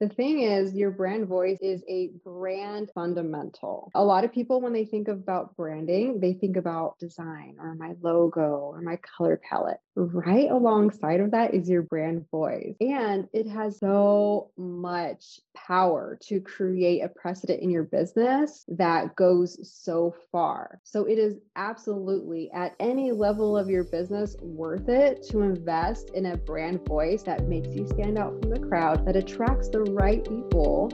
[0.00, 3.90] The thing is, your brand voice is a brand fundamental.
[3.94, 7.94] A lot of people, when they think about branding, they think about design or my
[8.00, 9.80] logo or my color palette.
[10.00, 12.74] Right alongside of that is your brand voice.
[12.80, 19.58] And it has so much power to create a precedent in your business that goes
[19.70, 20.80] so far.
[20.84, 26.26] So it is absolutely at any level of your business worth it to invest in
[26.26, 30.24] a brand voice that makes you stand out from the crowd, that attracts the right
[30.24, 30.88] people.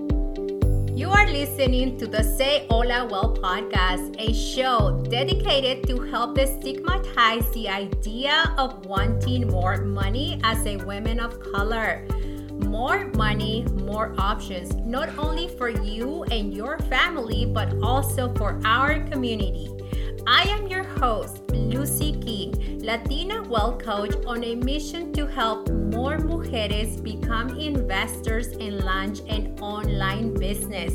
[0.97, 7.53] You are listening to the Say Hola Wealth podcast, a show dedicated to help destigmatize
[7.53, 12.09] the idea of wanting more money as a woman of color.
[12.65, 19.01] More money, more options, not only for you and your family, but also for our
[19.01, 19.76] community.
[20.29, 26.19] I am your host, Luzy King, Latina Wealth Coach on a mission to help more
[26.19, 30.95] mujeres become investors and launch an online business.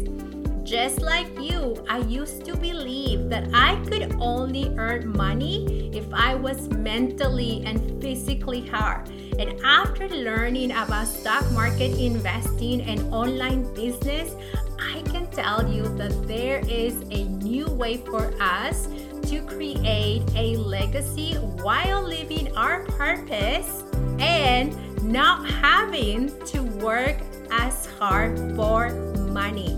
[0.63, 6.35] Just like you, I used to believe that I could only earn money if I
[6.35, 9.07] was mentally and physically hard.
[9.39, 14.35] And after learning about stock market investing and online business,
[14.77, 18.89] I can tell you that there is a new way for us
[19.31, 23.81] to create a legacy while living our purpose
[24.19, 24.75] and
[25.09, 27.15] not having to work
[27.49, 28.89] as hard for
[29.31, 29.69] money.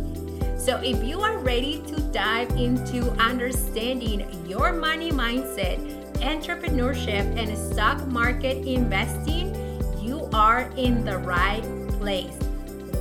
[0.57, 5.77] So, if you are ready to dive into understanding your money mindset,
[6.15, 9.53] entrepreneurship, and stock market investing,
[10.01, 11.61] you are in the right
[11.99, 12.35] place.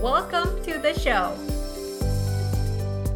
[0.03, 1.35] Welcome to the show.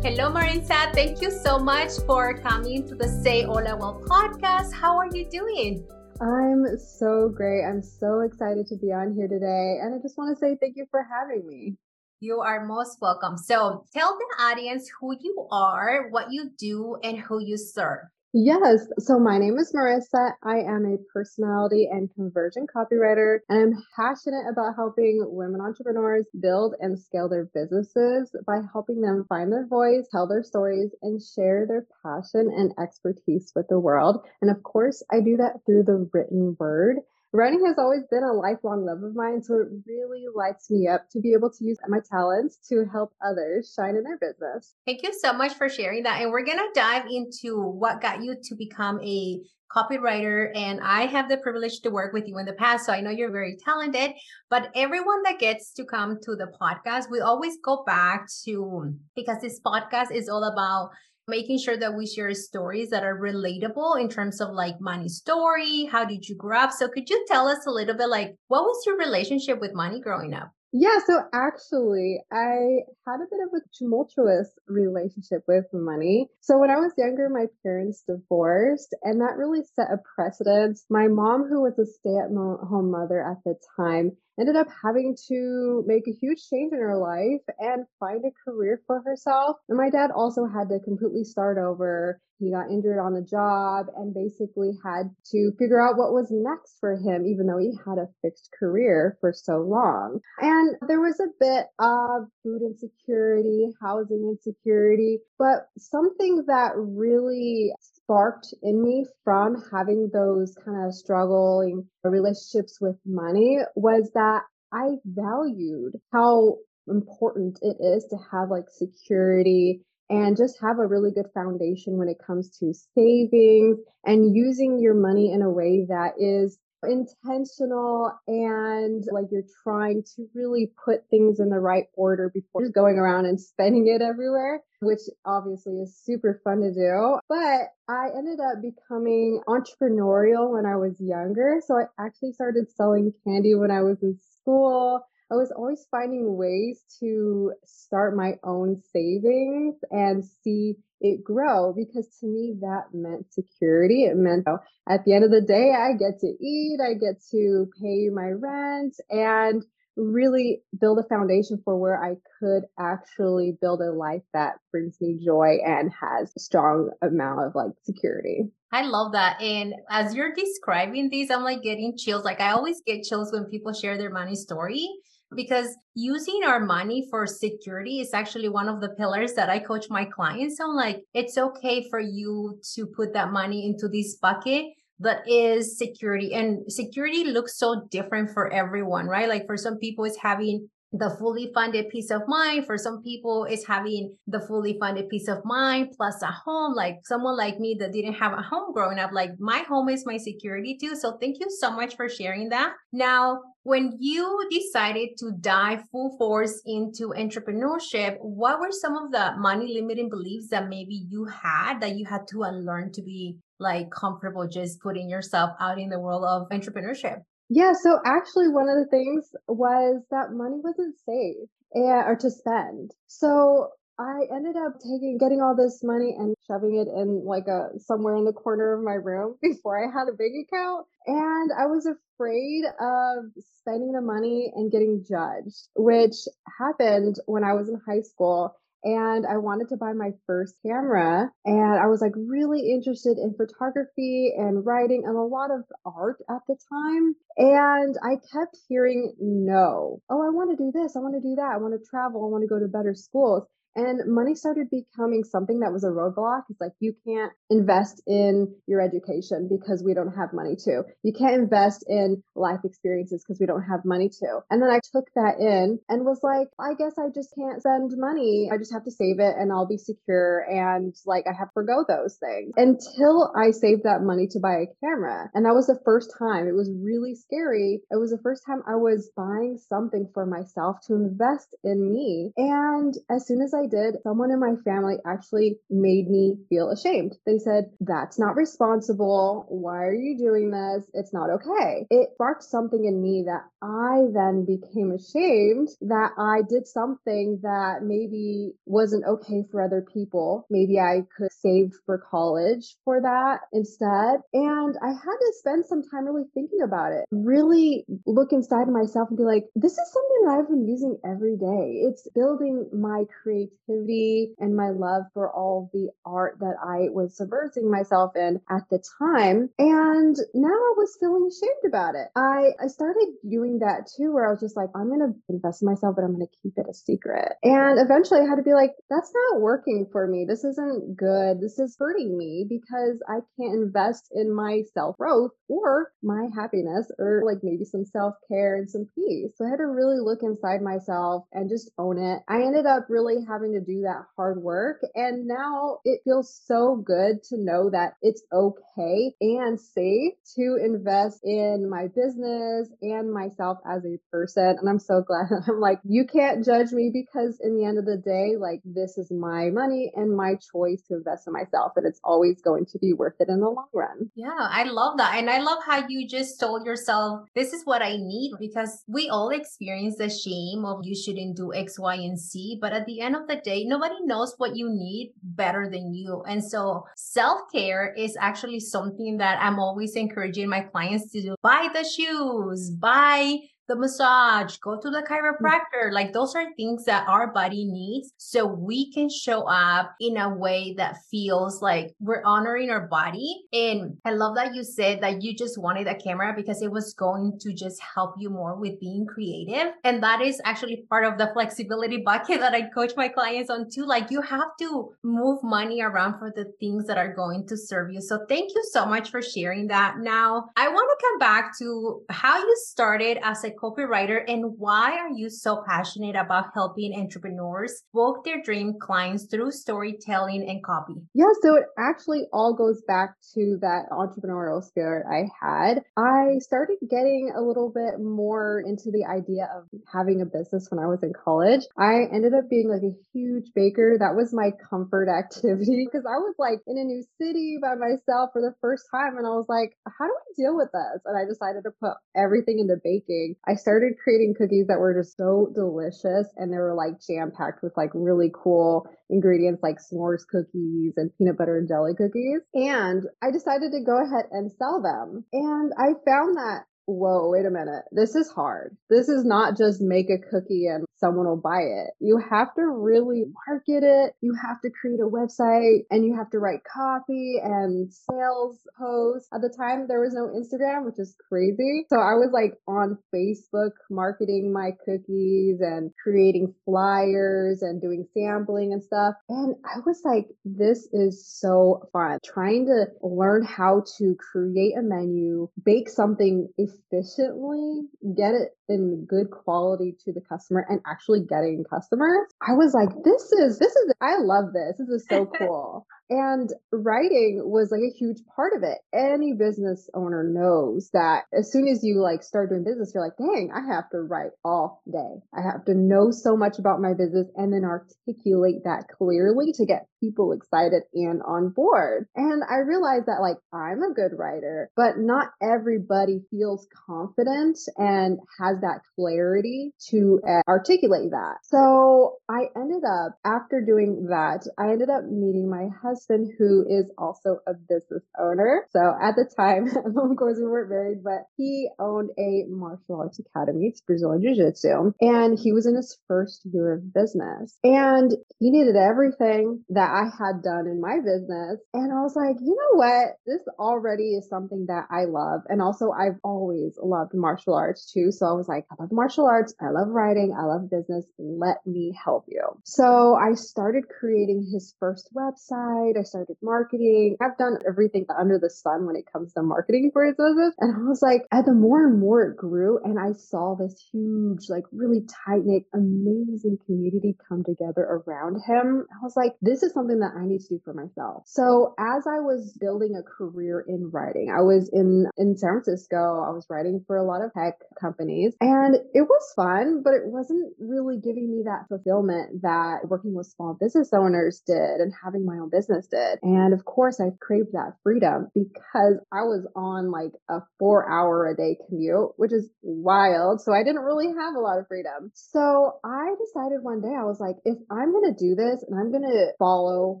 [0.02, 0.92] Hello, Marissa.
[0.92, 4.72] Thank you so much for coming to the Say Hola Wealth podcast.
[4.72, 5.84] How are you doing?
[6.20, 7.64] I'm so great.
[7.64, 9.78] I'm so excited to be on here today.
[9.82, 11.76] And I just want to say thank you for having me.
[12.20, 13.36] You are most welcome.
[13.38, 18.04] So tell the audience who you are, what you do, and who you serve.
[18.32, 18.86] Yes.
[18.98, 20.32] So my name is Marissa.
[20.42, 26.74] I am a personality and conversion copywriter, and I'm passionate about helping women entrepreneurs build
[26.78, 31.66] and scale their businesses by helping them find their voice, tell their stories, and share
[31.66, 34.24] their passion and expertise with the world.
[34.42, 36.98] And of course, I do that through the written word.
[37.36, 41.10] Writing has always been a lifelong love of mine, so it really lights me up
[41.10, 44.72] to be able to use my talents to help others shine in their business.
[44.86, 46.22] Thank you so much for sharing that.
[46.22, 51.04] And we're going to dive into what got you to become a copywriter and I
[51.04, 53.58] have the privilege to work with you in the past so I know you're very
[53.62, 54.12] talented
[54.48, 59.42] but everyone that gets to come to the podcast we always go back to because
[59.42, 60.90] this podcast is all about
[61.28, 65.84] making sure that we share stories that are relatable in terms of like money story
[65.86, 68.62] how did you grow up so could you tell us a little bit like what
[68.62, 73.54] was your relationship with money growing up yeah, so actually, I had a bit of
[73.54, 76.28] a tumultuous relationship with money.
[76.42, 80.78] So when I was younger, my parents divorced, and that really set a precedent.
[80.90, 85.16] My mom, who was a stay at home mother at the time, ended up having
[85.28, 89.56] to make a huge change in her life and find a career for herself.
[89.68, 92.20] And my dad also had to completely start over.
[92.38, 96.76] He got injured on the job and basically had to figure out what was next
[96.80, 100.20] for him, even though he had a fixed career for so long.
[100.40, 107.72] And there was a bit of food insecurity, housing insecurity, but something that really
[108.06, 114.96] sparked in me from having those kind of struggling relationships with money was that I
[115.04, 116.58] valued how
[116.88, 122.08] important it is to have like security and just have a really good foundation when
[122.08, 129.04] it comes to savings and using your money in a way that is intentional and
[129.12, 133.26] like you're trying to really put things in the right order before just going around
[133.26, 137.18] and spending it everywhere, which obviously is super fun to do.
[137.28, 141.60] But I ended up becoming entrepreneurial when I was younger.
[141.66, 145.02] So I actually started selling candy when I was in school.
[145.30, 152.08] I was always finding ways to start my own savings and see it grow because
[152.20, 154.04] to me that meant security.
[154.04, 154.46] It meant
[154.88, 158.30] at the end of the day, I get to eat, I get to pay my
[158.30, 159.64] rent and
[159.96, 165.18] really build a foundation for where I could actually build a life that brings me
[165.24, 168.44] joy and has a strong amount of like security.
[168.72, 169.40] I love that.
[169.40, 172.24] And as you're describing these, I'm like getting chills.
[172.24, 174.88] Like I always get chills when people share their money story
[175.34, 179.86] because using our money for security is actually one of the pillars that I coach
[179.90, 180.76] my clients on.
[180.76, 184.66] Like, it's okay for you to put that money into this bucket
[185.00, 186.32] that is security.
[186.32, 189.28] And security looks so different for everyone, right?
[189.28, 192.66] Like, for some people, it's having the fully funded peace of mind.
[192.66, 196.74] For some people, is having the fully funded peace of mind plus a home.
[196.74, 200.06] Like someone like me that didn't have a home growing up, like my home is
[200.06, 200.96] my security too.
[200.96, 202.74] So thank you so much for sharing that.
[202.92, 209.34] Now, when you decided to dive full force into entrepreneurship, what were some of the
[209.38, 213.90] money limiting beliefs that maybe you had that you had to unlearn to be like
[213.90, 217.22] comfortable just putting yourself out in the world of entrepreneurship?
[217.48, 222.30] Yeah, so actually one of the things was that money wasn't safe and, or to
[222.30, 222.92] spend.
[223.06, 227.70] So I ended up taking getting all this money and shoving it in like a
[227.78, 230.86] somewhere in the corner of my room before I had a bank account.
[231.06, 233.24] And I was afraid of
[233.60, 236.16] spending the money and getting judged, which
[236.58, 238.56] happened when I was in high school.
[238.86, 241.28] And I wanted to buy my first camera.
[241.44, 246.18] And I was like really interested in photography and writing and a lot of art
[246.30, 247.16] at the time.
[247.36, 250.00] And I kept hearing no.
[250.08, 250.94] Oh, I want to do this.
[250.94, 251.50] I want to do that.
[251.52, 252.24] I want to travel.
[252.24, 253.42] I want to go to better schools.
[253.76, 256.44] And money started becoming something that was a roadblock.
[256.50, 260.82] It's like you can't invest in your education because we don't have money to.
[261.02, 264.40] You can't invest in life experiences because we don't have money to.
[264.50, 267.92] And then I took that in and was like, I guess I just can't spend
[267.96, 268.48] money.
[268.52, 270.40] I just have to save it and I'll be secure.
[270.48, 274.64] And like I have to forego those things until I saved that money to buy
[274.64, 275.30] a camera.
[275.34, 276.48] And that was the first time.
[276.48, 277.82] It was really scary.
[277.90, 282.32] It was the first time I was buying something for myself to invest in me.
[282.36, 287.16] And as soon as I did, someone in my family actually made me feel ashamed.
[287.26, 289.46] They said, That's not responsible.
[289.48, 290.84] Why are you doing this?
[290.94, 291.86] It's not okay.
[291.90, 297.82] It sparked something in me that I then became ashamed that I did something that
[297.82, 300.46] maybe wasn't okay for other people.
[300.50, 304.20] Maybe I could save for college for that instead.
[304.32, 309.08] And I had to spend some time really thinking about it, really look inside myself
[309.08, 311.82] and be like, this is something that I've been using every day.
[311.86, 317.16] It's building my creativity creativity and my love for all the art that I was
[317.16, 319.50] subversing myself in at the time.
[319.58, 322.08] And now I was feeling ashamed about it.
[322.16, 325.62] I, I started doing that too, where I was just like, I'm going to invest
[325.62, 327.32] in myself, but I'm going to keep it a secret.
[327.42, 330.24] And eventually I had to be like, that's not working for me.
[330.28, 331.40] This isn't good.
[331.40, 336.90] This is hurting me because I can't invest in my self growth or my happiness
[336.98, 339.32] or like maybe some self care and some peace.
[339.36, 342.22] So I had to really look inside myself and just own it.
[342.28, 344.80] I ended up really having to do that hard work.
[344.94, 351.20] And now it feels so good to know that it's okay and safe to invest
[351.24, 354.56] in my business and myself as a person.
[354.58, 357.84] And I'm so glad I'm like, you can't judge me because in the end of
[357.84, 361.72] the day, like this is my money and my choice to invest in myself.
[361.76, 364.10] And it's always going to be worth it in the long run.
[364.14, 365.16] Yeah, I love that.
[365.16, 369.08] And I love how you just told yourself, this is what I need because we
[369.08, 372.58] all experience the shame of you shouldn't do X, Y, and Z.
[372.60, 376.22] But at the end of the day, nobody knows what you need better than you.
[376.28, 381.34] And so self care is actually something that I'm always encouraging my clients to do.
[381.42, 385.08] Buy the shoes, buy the massage, go to the mm.
[385.08, 385.92] chiropractor.
[385.92, 390.32] Like those are things that our body needs so we can show up in a
[390.32, 393.44] way that feels like we're honoring our body.
[393.52, 396.94] And I love that you said that you just wanted a camera because it was
[396.94, 399.72] going to just help you more with being creative.
[399.84, 403.68] And that is actually part of the flexibility bucket that I coach my clients on
[403.70, 403.84] too.
[403.84, 407.92] Like you have to move money around for the things that are going to serve
[407.92, 408.00] you.
[408.00, 409.98] So thank you so much for sharing that.
[409.98, 414.92] Now I want to come back to how you started as a copywriter and why
[414.98, 420.94] are you so passionate about helping entrepreneurs book their dream clients through storytelling and copy?
[421.14, 425.82] Yeah, so it actually all goes back to that entrepreneurial spirit I had.
[425.96, 430.82] I started getting a little bit more into the idea of having a business when
[430.82, 431.62] I was in college.
[431.78, 433.96] I ended up being like a huge baker.
[433.98, 438.30] That was my comfort activity because I was like in a new city by myself
[438.32, 441.02] for the first time and I was like, how do I deal with this?
[441.04, 443.36] And I decided to put everything into baking.
[443.48, 447.62] I started creating cookies that were just so delicious and they were like jam packed
[447.62, 452.40] with like really cool ingredients like s'mores cookies and peanut butter and jelly cookies.
[452.54, 455.24] And I decided to go ahead and sell them.
[455.32, 457.84] And I found that whoa, wait a minute.
[457.92, 458.76] This is hard.
[458.88, 461.90] This is not just make a cookie and someone will buy it.
[462.00, 464.14] You have to really market it.
[464.20, 469.28] You have to create a website and you have to write copy and sales posts.
[469.32, 471.86] At the time, there was no Instagram, which is crazy.
[471.90, 478.72] So I was like on Facebook marketing my cookies and creating flyers and doing sampling
[478.72, 479.14] and stuff.
[479.28, 484.82] And I was like, this is so fun trying to learn how to create a
[484.82, 487.82] menu, bake something efficiently,
[488.16, 492.90] get it in good quality to the customer and actually getting customers, I was like,
[493.04, 494.76] this is, this is, I love this.
[494.78, 495.86] This is so cool.
[496.08, 498.78] And writing was like a huge part of it.
[498.94, 503.16] Any business owner knows that as soon as you like start doing business, you're like,
[503.16, 505.20] dang, I have to write all day.
[505.36, 509.66] I have to know so much about my business and then articulate that clearly to
[509.66, 512.06] get people excited and on board.
[512.14, 518.18] And I realized that like I'm a good writer, but not everybody feels confident and
[518.38, 521.36] has that clarity to uh, articulate that.
[521.42, 526.86] So I ended up after doing that, I ended up meeting my husband who is
[526.98, 528.66] also a business owner.
[528.70, 533.18] So at the time, of course, we weren't married, but he owned a martial arts
[533.18, 533.66] academy.
[533.66, 534.92] It's Brazilian Jiu Jitsu.
[535.00, 537.58] And he was in his first year of business.
[537.64, 541.60] And he needed everything that I had done in my business.
[541.74, 543.16] And I was like, you know what?
[543.26, 545.42] This already is something that I love.
[545.48, 548.10] And also, I've always loved martial arts too.
[548.10, 549.54] So I was like, I love martial arts.
[549.60, 550.36] I love writing.
[550.38, 551.06] I love business.
[551.18, 552.42] Let me help you.
[552.64, 555.98] So I started creating his first website.
[555.98, 557.16] I started marketing.
[557.20, 560.54] I've done everything under the sun when it comes to marketing for his business.
[560.58, 564.48] And I was like, the more and more it grew, and I saw this huge,
[564.48, 569.72] like really tight knit, amazing community come together around him, I was like, this is
[569.72, 571.22] something that I need to do for myself.
[571.26, 575.96] So as I was building a career in writing, I was in in San Francisco.
[575.96, 580.06] I was writing for a lot of tech companies, and it was fun, but it
[580.06, 585.24] wasn't really giving me that fulfillment that working with small business owners did and having
[585.24, 586.18] my own business did.
[586.22, 591.28] And of course, I craved that freedom because I was on like a four hour
[591.28, 593.40] a day commute, which is wild.
[593.40, 595.10] So I didn't really have a lot of freedom.
[595.14, 598.78] So I decided one day, I was like, if I'm going to do this and
[598.78, 600.00] I'm going to follow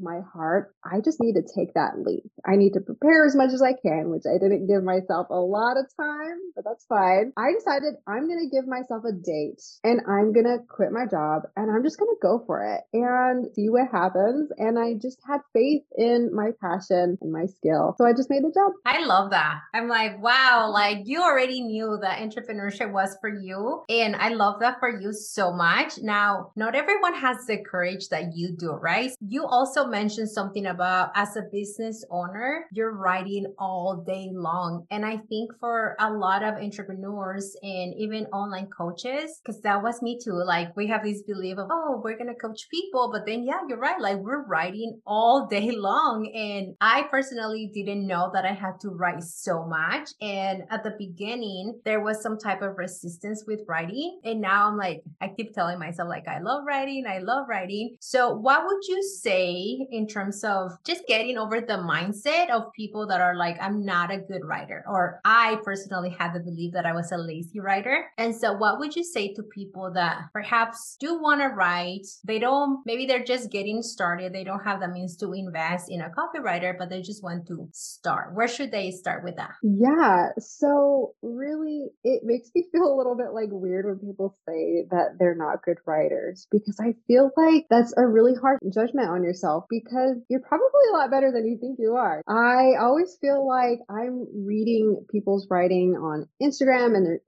[0.00, 2.24] my heart, I just need to take that leap.
[2.46, 5.40] I need to prepare as much as I can, which I didn't give myself a
[5.40, 7.32] lot of time, but that's fine.
[7.36, 11.06] I decided I'm going to give myself a date and I'm going to quit my
[11.06, 14.50] job and I'm just going to go for it and see what happens.
[14.58, 17.94] And I just had faith in my passion and my skill.
[17.98, 18.76] So I just made the jump.
[18.84, 19.60] I love that.
[19.74, 23.82] I'm like, wow, like you already knew that entrepreneurship was for you.
[23.88, 25.98] And I love that for you so much.
[25.98, 29.12] Now, not everyone has the courage that you do, right?
[29.20, 34.86] You also mentioned something about as a business owner, you're writing all day long.
[34.90, 40.02] And I think for a lot of entrepreneurs and even online coaches, because that was
[40.02, 40.34] me too.
[40.34, 43.10] Like we have this belief of, oh, we're going to coach people.
[43.12, 44.00] But then, yeah, you're right.
[44.00, 46.30] Like we're writing all day long.
[46.34, 50.10] And I personally didn't know that I had to write so much.
[50.20, 54.20] And at the beginning, there was some type of resistance with writing.
[54.24, 57.96] And now I'm like, I keep telling myself, like, I love writing, I love writing.
[58.00, 63.06] So, what would you say in terms of just getting over the mindset of people
[63.06, 64.84] that are like, I'm not a good writer?
[64.86, 68.01] Or I personally had the belief that I was a lazy writer.
[68.18, 72.06] And so, what would you say to people that perhaps do want to write?
[72.24, 76.00] They don't, maybe they're just getting started, they don't have the means to invest in
[76.00, 78.34] a copywriter, but they just want to start.
[78.34, 79.52] Where should they start with that?
[79.62, 80.28] Yeah.
[80.38, 85.16] So really, it makes me feel a little bit like weird when people say that
[85.18, 89.64] they're not good writers because I feel like that's a really harsh judgment on yourself
[89.70, 92.22] because you're probably a lot better than you think you are.
[92.28, 97.20] I always feel like I'm reading people's writing on Instagram and their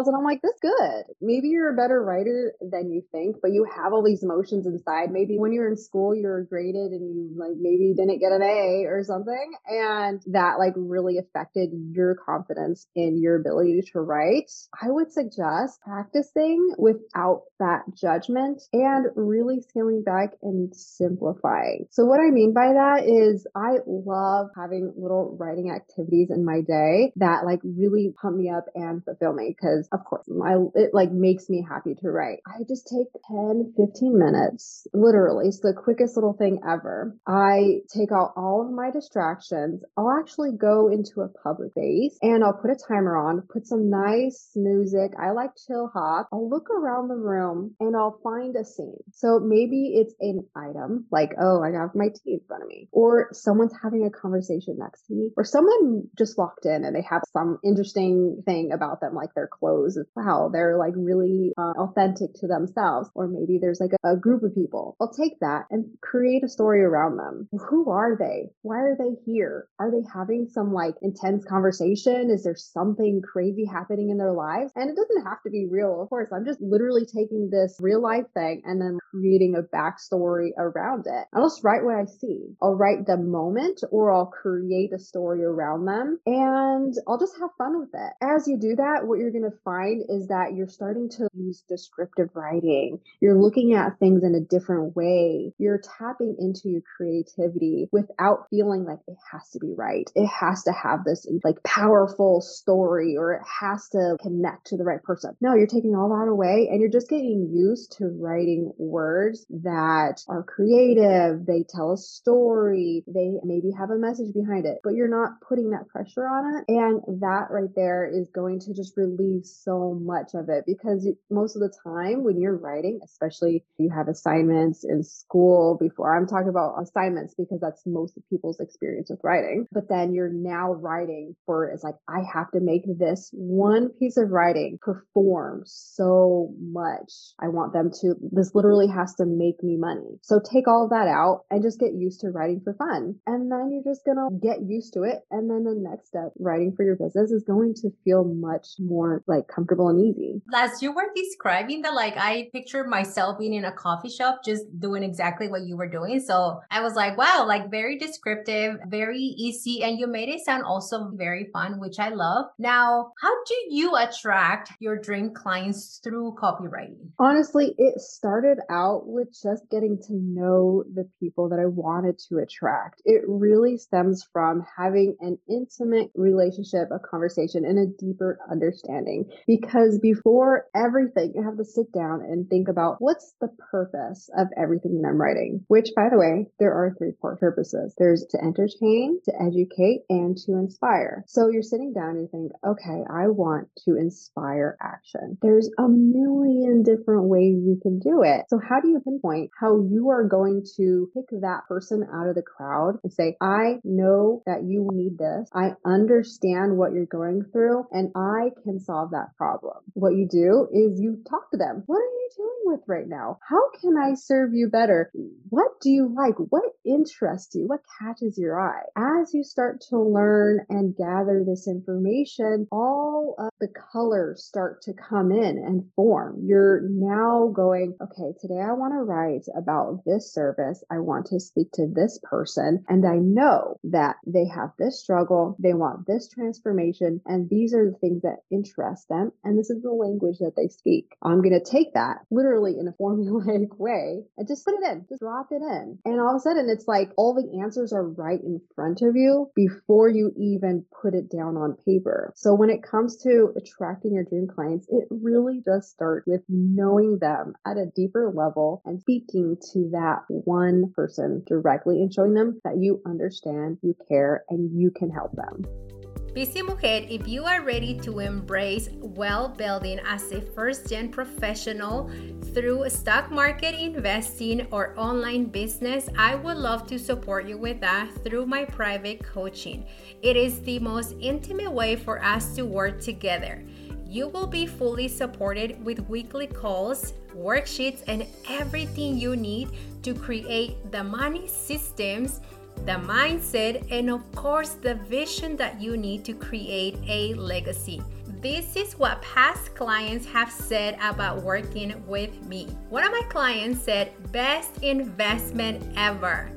[0.00, 1.04] emails and I'm like, that's good.
[1.20, 5.10] Maybe you're a better writer than you think, but you have all these emotions inside.
[5.10, 8.84] Maybe when you're in school, you're graded and you like maybe didn't get an A
[8.86, 9.52] or something.
[9.66, 14.50] And that like really affected your confidence in your ability to write.
[14.80, 21.86] I would suggest practicing without that judgment and really scaling back and simplifying.
[21.90, 26.60] So what I mean by that is I love having little writing activities in my
[26.60, 30.90] day that like really pump me up and fulfill me because of course my it
[30.92, 32.38] like makes me happy to write.
[32.46, 35.48] I just take 10, 15 minutes, literally.
[35.48, 37.16] It's the quickest little thing ever.
[37.26, 39.82] I take out all of my distractions.
[39.96, 43.90] I'll actually go into a public space and I'll put a timer on, put some
[43.90, 45.12] nice music.
[45.20, 46.28] I like chill hop.
[46.32, 49.02] I'll look around the room and I'll find a scene.
[49.12, 52.88] So maybe it's an item like, oh, I have my tea in front of me,
[52.92, 57.04] or someone's having a conversation next to me, or someone just walked in and they
[57.08, 59.79] have some interesting thing about them, like their clothes.
[60.16, 63.08] Wow, they're like really uh, authentic to themselves.
[63.14, 64.96] Or maybe there's like a, a group of people.
[65.00, 67.48] I'll take that and create a story around them.
[67.68, 68.50] Who are they?
[68.62, 69.68] Why are they here?
[69.78, 72.30] Are they having some like intense conversation?
[72.30, 74.72] Is there something crazy happening in their lives?
[74.76, 76.28] And it doesn't have to be real, of course.
[76.32, 81.26] I'm just literally taking this real life thing and then creating a backstory around it.
[81.34, 82.54] I'll just write what I see.
[82.62, 87.50] I'll write the moment or I'll create a story around them and I'll just have
[87.58, 88.12] fun with it.
[88.22, 89.69] As you do that, what you're going to find
[90.08, 93.00] is that you're starting to use descriptive writing.
[93.20, 95.52] You're looking at things in a different way.
[95.58, 100.10] You're tapping into your creativity without feeling like it has to be right.
[100.14, 104.84] It has to have this like powerful story or it has to connect to the
[104.84, 105.36] right person.
[105.40, 110.22] No, you're taking all that away and you're just getting used to writing words that
[110.28, 111.46] are creative.
[111.46, 113.04] They tell a story.
[113.06, 116.64] They maybe have a message behind it, but you're not putting that pressure on it.
[116.68, 121.56] And that right there is going to just relieve so much of it because most
[121.56, 126.48] of the time when you're writing, especially you have assignments in school before, I'm talking
[126.48, 131.34] about assignments because that's most of people's experience with writing, but then you're now writing
[131.46, 137.12] for it's like, I have to make this one piece of writing perform so much.
[137.40, 140.18] I want them to, this literally has to make me money.
[140.22, 143.16] So take all of that out and just get used to writing for fun.
[143.26, 145.20] And then you're just going to get used to it.
[145.30, 149.22] And then the next step, writing for your business is going to feel much more
[149.26, 150.42] like comfortable and easy.
[150.54, 154.64] As you were describing that, like I pictured myself being in a coffee shop, just
[154.78, 156.20] doing exactly what you were doing.
[156.20, 159.82] So I was like, wow, like very descriptive, very easy.
[159.82, 162.46] And you made it sound also very fun, which I love.
[162.58, 167.10] Now, how do you attract your dream clients through copywriting?
[167.18, 172.38] Honestly, it started out with just getting to know the people that I wanted to
[172.38, 173.02] attract.
[173.04, 179.30] It really stems from having an intimate relationship, a conversation, and a deeper understanding.
[179.46, 184.48] Because before everything, you have to sit down and think about what's the purpose of
[184.56, 188.38] everything that I'm writing, which, by the way, there are three core purposes there's to
[188.42, 191.24] entertain, to educate, and to inspire.
[191.26, 195.38] So you're sitting down and you think, okay, I want to inspire action.
[195.42, 198.46] There's a million different ways you can do it.
[198.48, 202.34] So, how do you pinpoint how you are going to pick that person out of
[202.34, 205.48] the crowd and say, I know that you need this.
[205.54, 209.76] I understand what you're going through and I can solve that problem.
[209.94, 211.82] What you do is you talk to them.
[211.86, 213.38] What are you dealing with right now?
[213.48, 215.10] How can I serve you better?
[215.48, 216.36] What do you like?
[216.36, 217.66] What interests you?
[217.66, 218.82] What catches your eye?
[218.96, 224.92] As you start to learn and gather this information, all of the colors start to
[224.92, 226.42] come in and form.
[226.44, 230.82] You're now going, okay, today I want to write about this service.
[230.90, 232.84] I want to speak to this person.
[232.88, 235.56] And I know that they have this struggle.
[235.58, 237.20] They want this transformation.
[237.26, 239.32] And these are the things that interest them.
[239.44, 241.16] And this is the language that they speak.
[241.22, 245.04] I'm going to take that literally in a formulaic way and just put it in,
[245.08, 245.98] just drop it in.
[246.06, 249.16] And all of a sudden it's like all the answers are right in front of
[249.16, 252.32] you before you even put it down on paper.
[252.36, 257.18] So when it comes to attracting your dream clients, it really just starts with knowing
[257.18, 262.60] them at a deeper level and speaking to that one person directly and showing them
[262.64, 265.99] that you understand, you care, and you can help them.
[266.32, 272.08] Busy Mujer, if you are ready to embrace wealth building as a first gen professional
[272.54, 278.12] through stock market investing or online business, I would love to support you with that
[278.22, 279.84] through my private coaching.
[280.22, 283.64] It is the most intimate way for us to work together.
[284.06, 289.70] You will be fully supported with weekly calls, worksheets, and everything you need
[290.04, 292.40] to create the money systems
[292.86, 298.02] the mindset, and of course, the vision that you need to create a legacy.
[298.40, 302.68] This is what past clients have said about working with me.
[302.88, 306.50] One of my clients said, Best investment ever.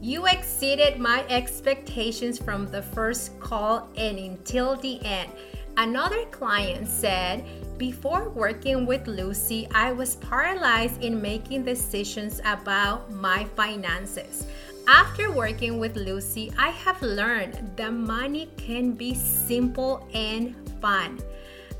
[0.00, 5.30] You exceeded my expectations from the first call and until the end.
[5.76, 7.44] Another client said,
[7.78, 14.46] before working with Luzy, I was paralyzed in making decisions about my finances.
[14.86, 21.20] After working with Luzy, I have learned that money can be simple and fun.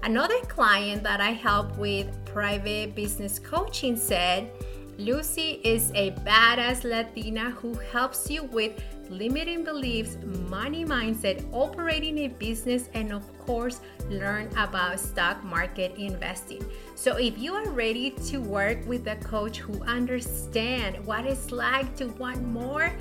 [0.02, 4.50] Another client that I help with private business coaching said,
[4.98, 8.82] Luzy is a badass Latina who helps you with
[9.18, 10.16] limiting beliefs,
[10.48, 16.64] money mindset, operating a business, and of course, learn about stock market investing.
[16.94, 21.94] So, if you are ready to work with a coach who understands what it's like
[21.96, 22.92] to want more,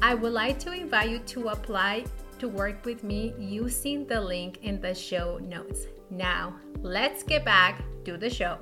[0.00, 2.04] I would like to invite you to apply
[2.38, 5.86] to work with me using the link in the show notes.
[6.10, 8.58] Now, let's get back to the show.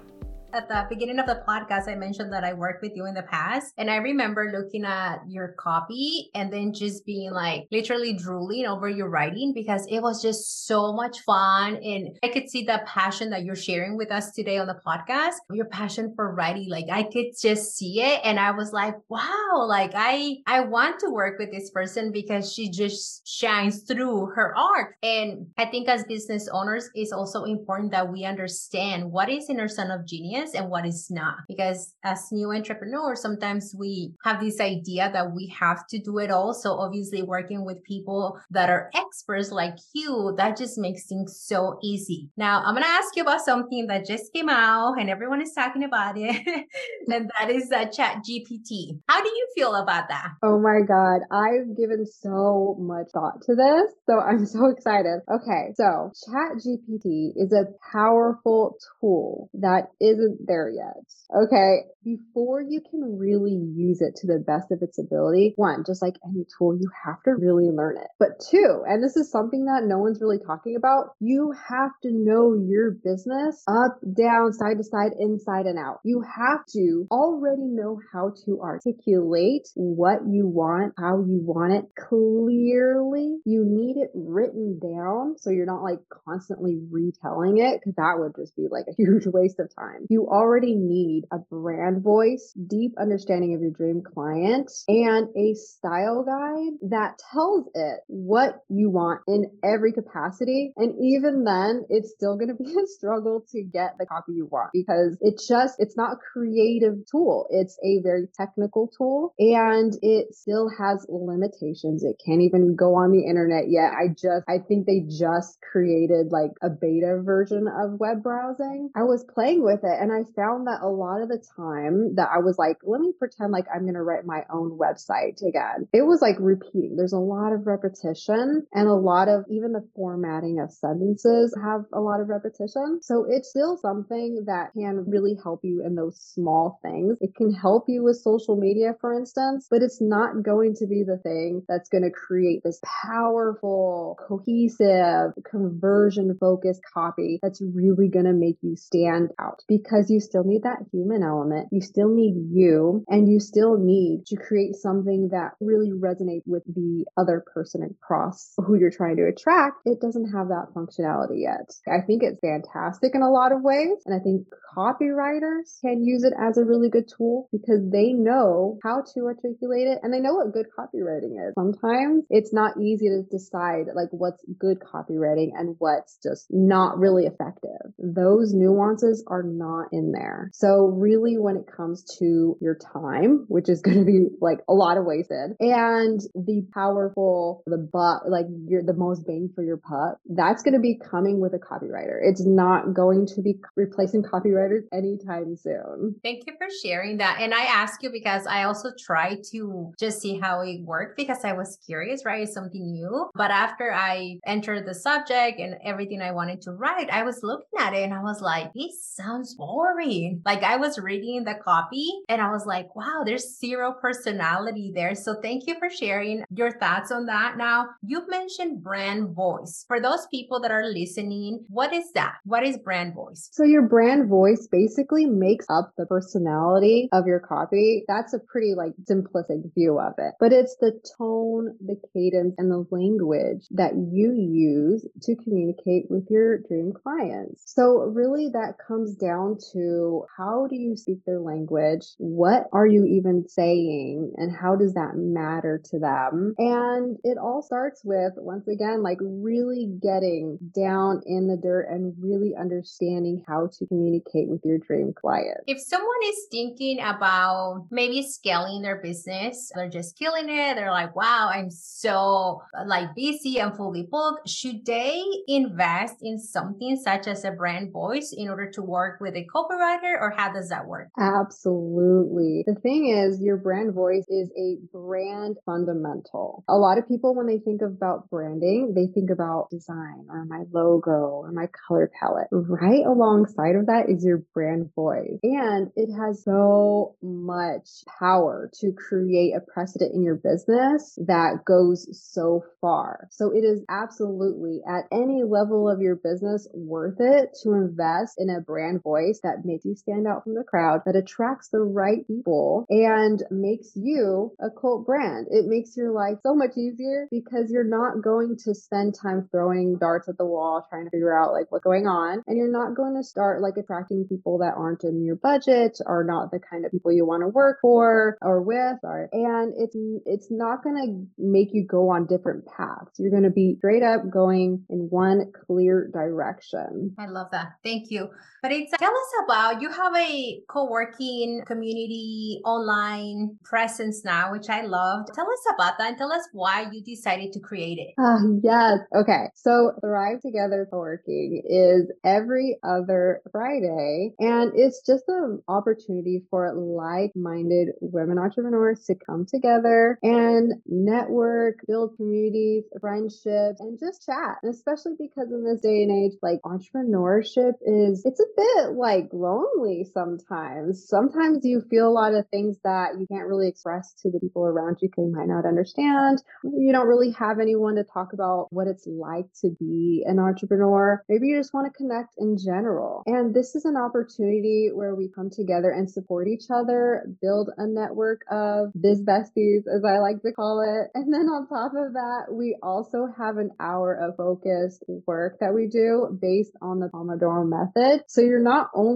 [0.53, 3.23] At the beginning of the podcast, I mentioned that I worked with you in the
[3.23, 3.73] past.
[3.79, 8.89] And I remember looking at your copy and then just being like literally drooling over
[8.89, 11.77] your writing because it was just so much fun.
[11.77, 15.35] And I could see the passion that you're sharing with us today on the podcast,
[15.53, 16.69] your passion for writing.
[16.69, 18.21] Like I could just see it.
[18.25, 22.53] And I was like, wow, like I, I want to work with this person because
[22.53, 24.97] she just shines through her art.
[25.03, 29.61] And I think as business owners, it's also important that we understand what is in
[29.61, 31.39] our zone of genius and what is not.
[31.49, 36.31] Because as new entrepreneurs, sometimes we have this idea that we have to do it
[36.31, 36.55] all.
[36.55, 41.79] So obviously working with people that are experts like you, that just makes things so
[41.83, 42.31] easy.
[42.37, 45.53] Now I'm going to ask you about something that just came out and everyone is
[45.53, 46.37] talking about it.
[47.09, 48.99] and that is uh, the chat GPT.
[49.09, 50.29] How do you feel about that?
[50.43, 51.21] Oh my God.
[51.31, 53.93] I've given so much thought to this.
[54.07, 55.21] So I'm so excited.
[55.31, 55.73] Okay.
[55.75, 59.89] So ChatGPT is a powerful tool that
[60.31, 61.05] isn't there yet.
[61.35, 61.87] Okay.
[62.03, 66.17] Before you can really use it to the best of its ability, one, just like
[66.25, 68.09] any tool, you have to really learn it.
[68.19, 72.11] But two, and this is something that no one's really talking about, you have to
[72.11, 76.01] know your business up, down, side to side, inside and out.
[76.05, 81.85] You have to already know how to articulate what you want, how you want it
[82.09, 83.37] clearly.
[83.45, 88.33] You need it written down so you're not like constantly retelling it because that would
[88.37, 90.07] just be like a huge waste of time.
[90.09, 96.25] You already need a brand voice, deep understanding of your dream client, and a style
[96.25, 100.73] guide that tells it what you want in every capacity.
[100.77, 104.47] And even then, it's still going to be a struggle to get the copy you
[104.47, 107.47] want because it's just, it's not a creative tool.
[107.51, 112.05] It's a very technical tool and it still has limitations.
[112.05, 113.93] It can't even go on the internet yet.
[113.93, 118.91] I just, I think they just created like a beta version of web browsing.
[118.97, 122.29] I was playing with it and I found that a lot of the time that
[122.35, 125.89] I was like, let me pretend like I'm going to write my own website again.
[125.93, 126.97] It was like repeating.
[126.97, 131.85] There's a lot of repetition and a lot of even the formatting of sentences have
[131.93, 133.01] a lot of repetition.
[133.03, 137.19] So it's still something that can really help you in those small things.
[137.21, 141.03] It can help you with social media, for instance, but it's not going to be
[141.03, 148.25] the thing that's going to create this powerful, cohesive, conversion focused copy that's really going
[148.25, 151.69] to make you stand out because you still need that human element.
[151.73, 156.63] You still need you and you still need to create something that really resonates with
[156.65, 159.79] the other person across who you're trying to attract.
[159.85, 161.71] It doesn't have that functionality yet.
[161.89, 163.99] I think it's fantastic in a lot of ways.
[164.07, 168.79] And I think copywriters can use it as a really good tool because they know
[168.85, 171.55] how to articulate it and they know what good copywriting is.
[171.55, 177.27] Sometimes it's not easy to decide like what's good copywriting and what's just not really
[177.27, 177.93] effective.
[177.99, 180.51] Those nuances are not in there.
[180.53, 184.75] So really when it comes to your time, which is going to be like a
[184.75, 189.79] lot of wasted and the powerful, the buck, like you're the most bang for your
[189.79, 192.19] buck, that's going to be coming with a copywriter.
[192.23, 196.17] It's not going to be replacing copywriters anytime soon.
[196.23, 197.39] Thank you for sharing that.
[197.41, 201.45] And I ask you because I also try to just see how it worked because
[201.45, 202.43] I was curious, right?
[202.43, 203.31] It's something new.
[203.35, 207.79] But after I entered the subject and everything I wanted to write, I was looking
[207.79, 210.43] at it and I was like, this sounds boring.
[210.45, 215.15] Like I was reading the copy and I was like, wow, there's zero personality there.
[215.15, 217.57] So thank you for sharing your thoughts on that.
[217.57, 219.85] Now, you've mentioned brand voice.
[219.87, 222.35] For those people that are listening, what is that?
[222.45, 223.49] What is brand voice?
[223.53, 228.05] So your brand voice basically makes up the personality of your copy.
[228.09, 232.71] That's a pretty like simplistic view of it, but it's the tone, the cadence and
[232.71, 237.63] the language that you use to communicate with your dream clients.
[237.67, 242.07] So really that comes down to how do you speak their language?
[242.19, 244.33] What are you even saying?
[244.37, 246.55] And how does that matter to them?
[246.59, 252.15] And it all starts with, once again, like really getting down in the dirt and
[252.19, 255.59] really understanding how to communicate with your dream client.
[255.67, 260.75] If someone is thinking about maybe scaling their business, they're just killing it.
[260.75, 264.49] They're like, wow, I'm so like busy and fully booked.
[264.49, 269.35] Should they invest in something such as a brand voice in order to work with
[269.37, 271.09] a copywriter or how does that work?
[271.19, 272.65] Absolutely.
[272.67, 276.65] The thing is, your brand voice is a brand fundamental.
[276.69, 280.65] A lot of people, when they think about branding, they think about design or my
[280.73, 282.49] logo or my color palette.
[282.51, 285.39] Right alongside of that is your brand voice.
[285.43, 292.09] And it has so much power to create a precedent in your business that goes
[292.13, 293.29] so far.
[293.31, 298.51] So it is absolutely at any level of your business worth it to invest in
[298.51, 302.27] a brand voice that makes you stand out from the crowd, that attracts the right
[302.27, 305.47] people and makes you a cult brand.
[305.51, 309.97] It makes your life so much easier because you're not going to spend time throwing
[309.99, 312.43] darts at the wall trying to figure out like what's going on.
[312.47, 316.25] And you're not going to start like attracting people that aren't in your budget or
[316.25, 318.99] not the kind of people you want to work for or with.
[319.03, 323.19] Or, and it's it's not going to make you go on different paths.
[323.19, 327.15] You're going to be straight up going in one clear direction.
[327.19, 327.73] I love that.
[327.85, 328.29] Thank you.
[328.63, 334.83] But it's tell us about you have a co-working community online presence now, which I
[334.83, 335.27] love.
[335.35, 338.15] Tell us about that and tell us why you decided to create it.
[338.19, 338.99] Uh, yes.
[339.15, 339.49] Okay.
[339.55, 347.89] So Thrive Together Co-working is every other Friday and it's just an opportunity for like-minded
[348.01, 354.59] women entrepreneurs to come together and network, build communities, friendships, and just chat.
[354.63, 359.20] And especially because in this day and age, like entrepreneurship is, it's a bit like
[359.33, 361.07] lonely sometimes.
[361.09, 364.65] Sometimes you feel a lot of things that you can't really express to the people
[364.65, 366.43] around you because they might not understand.
[366.65, 371.23] You don't really have anyone to talk about what it's like to be an entrepreneur.
[371.29, 373.23] Maybe you just want to connect in general.
[373.27, 377.87] And this is an opportunity where we come together and support each other, build a
[377.87, 381.11] network of biz besties, as I like to call it.
[381.15, 385.75] And then on top of that, we also have an hour of focused work that
[385.75, 388.25] we do based on the Pomodoro method.
[388.29, 389.10] So you're not only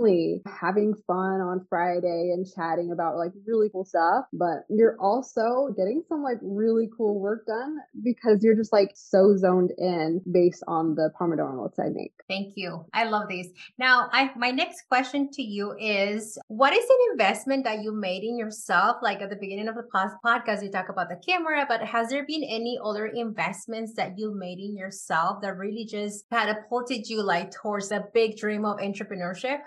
[0.47, 6.03] having fun on Friday and chatting about like really cool stuff, but you're also getting
[6.09, 10.95] some like really cool work done because you're just like so zoned in based on
[10.95, 12.13] the Pomodoro notes I make.
[12.29, 12.85] Thank you.
[12.93, 13.49] I love these.
[13.79, 18.23] Now, I my next question to you is what is an investment that you made
[18.23, 18.97] in yourself?
[19.03, 22.25] Like at the beginning of the podcast, you talk about the camera, but has there
[22.27, 27.51] been any other investments that you made in yourself that really just catapulted you like
[27.51, 29.59] towards a big dream of entrepreneurship?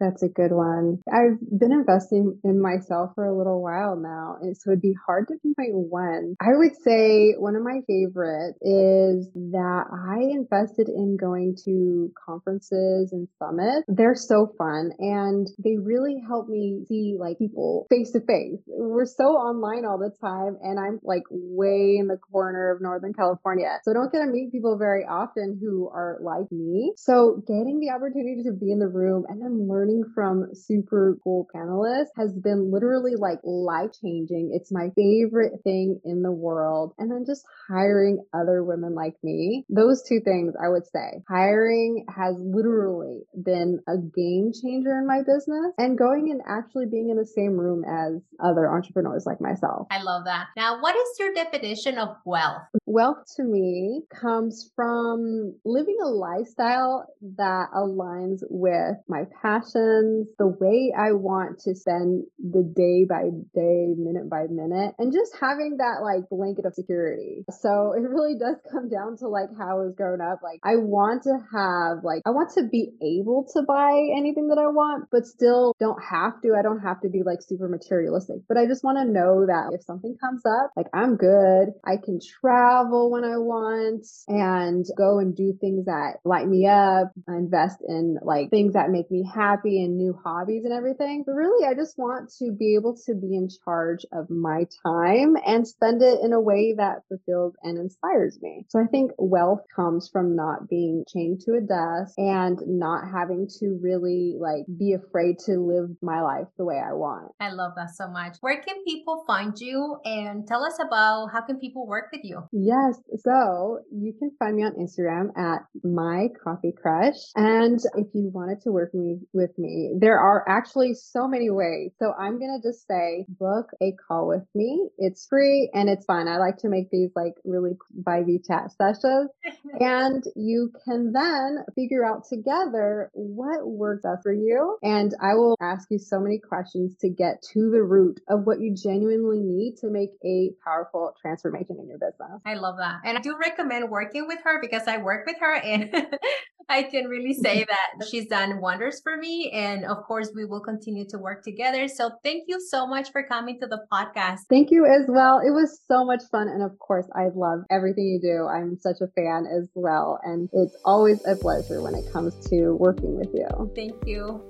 [0.00, 0.98] That's a good one.
[1.12, 5.28] I've been investing in myself for a little while now, and so it'd be hard
[5.28, 6.36] to pinpoint one.
[6.40, 13.12] I would say one of my favorite is that I invested in going to conferences
[13.12, 13.84] and summits.
[13.88, 18.60] They're so fun and they really help me see like people face to face.
[18.66, 23.12] We're so online all the time and I'm like way in the corner of Northern
[23.12, 23.78] California.
[23.82, 26.92] So I don't get to meet people very often who are like me.
[26.96, 31.46] So getting the opportunity to be in the room and then learning from super cool
[31.54, 34.50] panelists has been literally like life changing.
[34.52, 36.94] It's my favorite thing in the world.
[36.98, 39.64] And then just hiring other women like me.
[39.68, 41.22] Those two things I would say.
[41.28, 47.10] Hiring has literally been a game changer in my business and going and actually being
[47.10, 49.86] in the same room as other entrepreneurs like myself.
[49.90, 50.48] I love that.
[50.56, 52.62] Now, what is your definition of wealth?
[52.86, 60.92] Wealth to me comes from living a lifestyle that aligns with my passions, the way
[60.96, 66.00] I want to spend the day by day, minute by minute, and just having that
[66.02, 67.44] like blanket of security.
[67.60, 70.40] So it really does come down to like how I was growing up.
[70.42, 74.58] Like I want to have like I want to be able to buy anything that
[74.58, 76.54] I want, but still don't have to.
[76.58, 79.70] I don't have to be like super materialistic, but I just want to know that
[79.74, 81.68] if something comes up, like I'm good.
[81.84, 87.12] I can travel when I want and go and do things that light me up,
[87.28, 91.24] invest in like things that make me happy and new hobbies and everything.
[91.26, 95.36] But really, I just want to be able to be in charge of my time
[95.46, 98.66] and spend it in a way that fulfills and inspires me.
[98.68, 103.48] So I think wealth comes from not being chained to a desk and not having
[103.60, 107.32] to really like be afraid to live my life the way I want.
[107.40, 108.36] I love that so much.
[108.40, 112.42] Where can people find you and tell us about how can people work with you?
[112.52, 113.00] Yes.
[113.18, 117.16] So you can find me on Instagram at my CopyCrush.
[117.36, 121.50] And if you wanted to work with me with me, there are actually so many
[121.50, 121.92] ways.
[121.98, 124.88] So I'm going to just say book a call with me.
[124.98, 126.28] It's free and it's fun.
[126.28, 129.30] I like to make these like really vibey chat sessions
[129.80, 134.76] and you can then figure out together what works best for you.
[134.82, 138.60] And I will ask you so many questions to get to the root of what
[138.60, 142.40] you genuinely need to make a powerful transformation in your business.
[142.46, 143.00] I love that.
[143.04, 145.90] And I do recommend working with her because I work with her and
[146.68, 149.50] I can really say that she's done wonders for me.
[149.52, 151.88] And of course, we will continue to work together.
[151.88, 154.40] So thank you so much for coming to the podcast.
[154.48, 155.38] Thank you as well.
[155.38, 156.48] It was so much fun.
[156.48, 158.46] And of course, I love everything you do.
[158.46, 160.18] I'm such a fan as well.
[160.24, 163.72] And it's always a pleasure when it comes to working with you.
[163.74, 164.42] Thank you.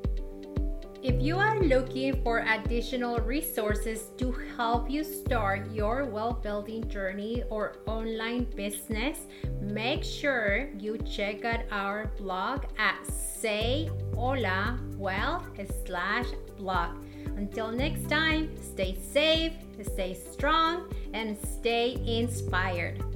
[1.04, 7.42] If you are looking for additional resources to help you start your wealth building journey
[7.50, 9.18] or online business,
[9.60, 15.44] make sure you check out our blog at say Hola Wealth
[15.84, 16.96] slash blog.
[17.36, 23.13] Until next time, stay safe, stay strong, and stay inspired.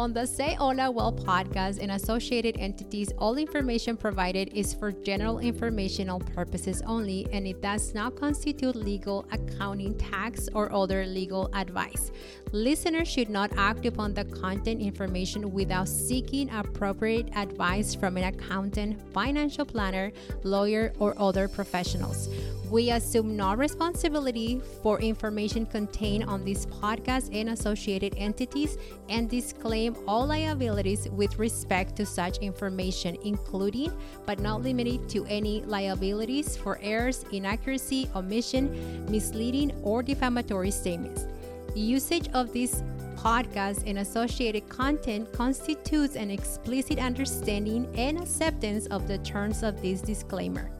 [0.00, 5.40] On the Say Hola Wealth podcast and associated entities, all information provided is for general
[5.40, 12.12] informational purposes only and it does not constitute legal, accounting, tax, or other legal advice.
[12.52, 18.98] Listeners should not act upon the content information without seeking appropriate advice from an accountant,
[19.12, 20.12] financial planner,
[20.44, 22.30] lawyer, or other professionals.
[22.70, 28.78] We assume no responsibility for information contained on this podcast and associated entities
[29.08, 33.92] and disclaim all liabilities with respect to such information, including
[34.24, 41.26] but not limited to any liabilities for errors, inaccuracy, omission, misleading, or defamatory statements.
[41.74, 42.84] Usage of this
[43.16, 50.00] podcast and associated content constitutes an explicit understanding and acceptance of the terms of this
[50.00, 50.70] disclaimer.